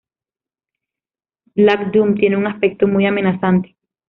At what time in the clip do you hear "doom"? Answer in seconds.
1.91-2.15